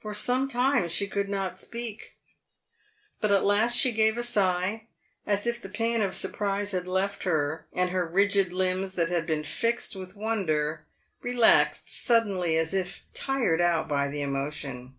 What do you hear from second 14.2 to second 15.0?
emotion.